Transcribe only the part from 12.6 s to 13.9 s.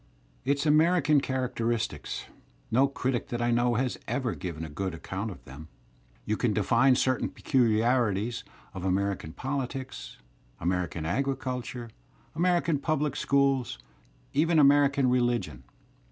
pubUc schools,